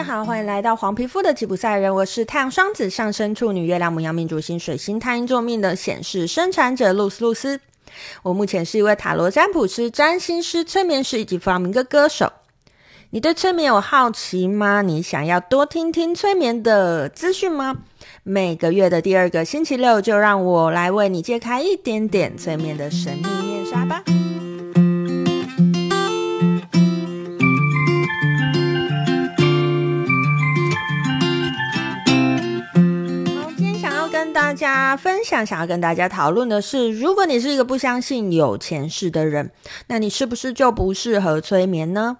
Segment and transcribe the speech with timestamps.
[0.00, 7.60] 大家好，欢迎来到黄皮肤的吉普赛人，我是太阳双子上升处女月亮母羊命主星水星太阴坐命的显示生产者露丝露丝。
[8.22, 12.32] 我目前是一位塔罗占卜师、占星师、催眠师以及发明歌歌手。
[13.10, 14.80] 你对催眠有好奇吗？
[14.80, 17.76] 你想要多听听催眠的资讯吗？
[18.22, 24.02] 每个月的第二个星期六，就让我来为你揭开一点点催眠的神秘面纱吧。
[34.50, 39.48] 大家分享，想要跟大家讨论的是，如果你是一个不相信有前世的人，
[39.86, 42.16] 那你是不是就不适合催眠呢？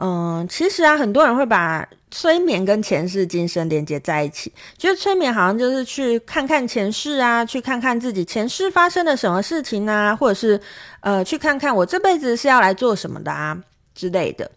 [0.00, 10.58] 嗯，其实啊，很多人会把催眠跟前世今生连接在一起，觉得催眠好像就是去看看前世啊，去看看自己前世发生了什么事情啊，或者是
[11.00, 13.54] 呃，去看看我这辈子是要来做什么的啊
[13.94, 14.50] 之类的。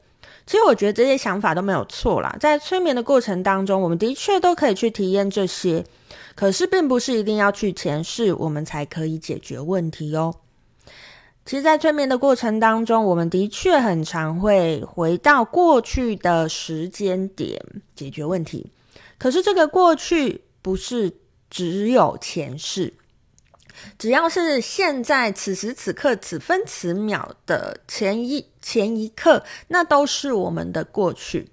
[0.45, 5.83] 其实我觉得这些想法都没有错啦，在催眠的过程当中，我们的确都可以去体验这些。
[6.35, 10.33] 可是，并不是一定要去前世，我们才可以解决问题哦。
[11.45, 17.59] 其实，在催眠的过程当中，我们的确很常会回到过去的时间点
[17.95, 18.71] 解决问题。
[19.17, 21.11] 可是，这个过去不是
[21.49, 22.93] 只有前世，
[23.97, 31.49] 只要是现在此时此刻、此分此秒的前一前一刻，那都是我们的过去。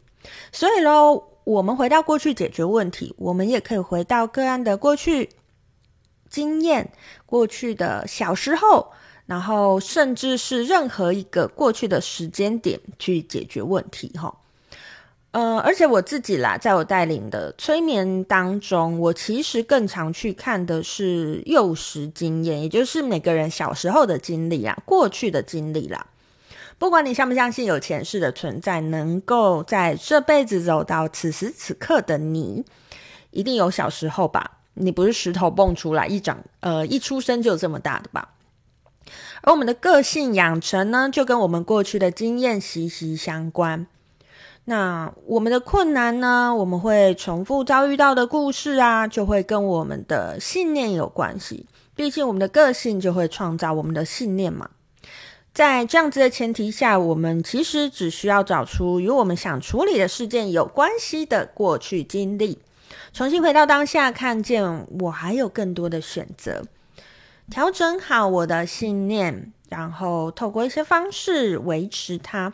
[0.53, 1.25] 所以喽。
[1.47, 5.31] 我们回到过去解决问题，我们也可以回到个案的过去
[6.29, 6.91] 经验、
[7.25, 8.91] 过去的小时候，
[9.27, 14.11] 然后甚至是任何一个过去的时间点去解决问题。
[14.19, 14.37] 哈，
[15.31, 26.05] 呃，而且我自己啦，在我带领的催眠当中，我其实更常去看的是幼时经验，也就是每个人小时候的经历啊，过去的经历啦。
[26.79, 32.65] 不管你相不相信有前世的存在，能够在这辈子走到此时此刻的你，
[33.31, 34.59] 一定有小时候吧？
[34.75, 38.29] 你不是石头蹦出来一长，呃，一出生就这么大的吧？
[39.41, 43.87] 而我们的个性养成呢，就跟我们过去的经验息息相关。
[44.67, 51.67] 那我们的困难呢，我们会重复遭遇到的故事啊，就会跟我们的信念有关系。
[51.95, 54.69] 毕竟我们的个性就会创造我们的信念嘛。
[55.57, 62.59] 在这样子的前提下，我们其实只需要找出与我们想处理的事件有关系的过去经历，
[63.15, 66.65] 重新回到当下，看见我还有更多的选择，
[67.49, 72.53] 调整好我的信念，然后透过一些方式维持它，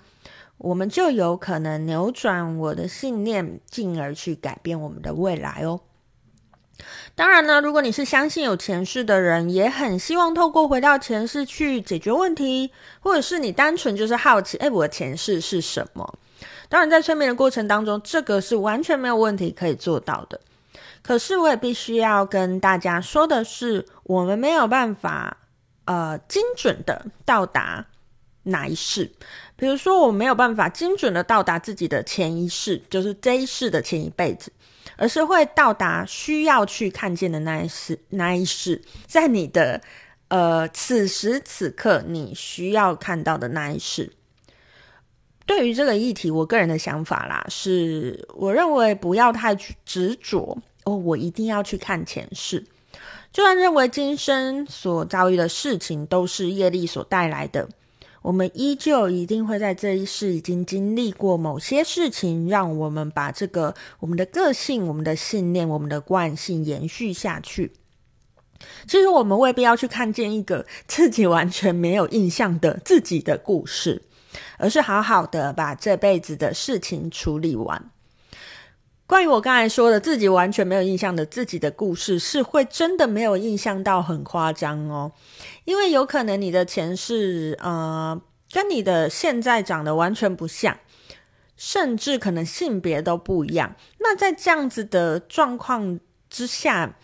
[0.58, 5.80] 我们就有可能扭转我的信念，进而去改变我们的未来哦。
[7.14, 12.70] 当然呢，如果你是相信有前世的人，也很希望透过回到前世去解决问题，
[13.00, 16.18] 或者是你单纯就是好奇，哎，我的前世是什么？
[16.68, 20.40] 当然，在催眠的过程当中，这个是完全没有问题可以做到的。
[21.02, 25.36] 可是，我也必须要跟大家说的是，我们没有办法，
[25.84, 27.84] 呃，精准的到达
[28.44, 29.12] 哪一世。
[29.62, 34.50] 比如说，我没有办法精准的到达自己的前一世，就是这一世的前一辈子。
[34.96, 39.80] 而是会到达需要去看见的那一世，那一世，在你的
[40.26, 44.12] 呃此时此刻你需要看到的那一世。
[45.46, 52.64] 对于这个议题，我个人的想法啦，是我认为不要太执着哦，我一定要去看前世，
[53.32, 57.68] 就算认为今生所遭遇的事情都是业力所带来的。
[58.22, 67.72] 我们依旧一定会在这一世已经经历过某些事情，让我们把这个我们的个性、我们的信念、我们的惯性延续下去。
[68.86, 74.02] 其实我们未必要去看见一个自己完全没有印象的自己的故事，
[74.56, 77.91] 而是好好的把这辈子的事情处理完。
[79.12, 85.12] 关于我刚才说的自己完全没有印象的自己的故事，是会真的没有印象到很夸张哦，
[85.66, 88.18] 因为有可能你的前世，呃，
[88.50, 90.78] 跟你的现在长得完全不像，
[91.58, 93.76] 甚至可能性别都不一样。
[93.98, 96.00] 那在这样子的状况
[96.30, 96.96] 之下，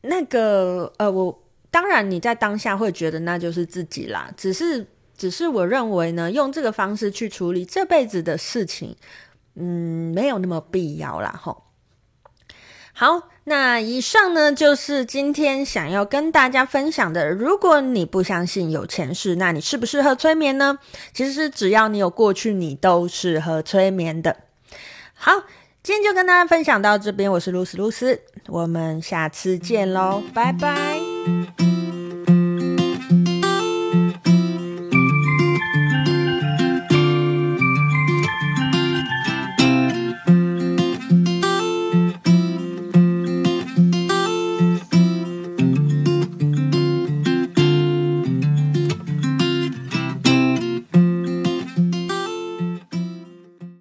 [0.00, 4.84] 那个，呃，我当然你在当下会觉得那就是自己啦，只是，
[5.16, 8.96] 只是我认为呢，用这个方式去处理这辈子的事情。
[9.54, 11.64] 嗯，没有那么必要啦，吼。
[12.94, 17.30] 好，那以上呢，就是今天想要跟大家分享的。
[17.30, 20.78] 如果你不相信有前世，那你适不适合催眠呢？
[21.14, 24.36] 其实只要你有过去，你都适合催眠的。
[25.14, 25.32] 好，
[25.82, 31.61] 今天就跟大家分享到这边，我是露丝露丝，我们下次见喽，拜拜。